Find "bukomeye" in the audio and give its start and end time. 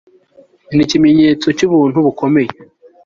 2.05-2.51